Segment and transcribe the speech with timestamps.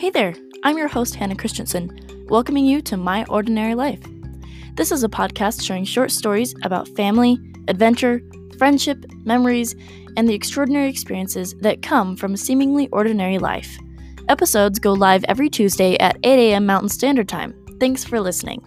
[0.00, 0.34] Hey there,
[0.64, 1.90] I'm your host, Hannah Christensen,
[2.30, 4.00] welcoming you to My Ordinary Life.
[4.74, 7.38] This is a podcast sharing short stories about family,
[7.68, 8.22] adventure,
[8.56, 9.76] friendship, memories,
[10.16, 13.76] and the extraordinary experiences that come from a seemingly ordinary life.
[14.30, 16.64] Episodes go live every Tuesday at 8 a.m.
[16.64, 17.54] Mountain Standard Time.
[17.78, 18.66] Thanks for listening.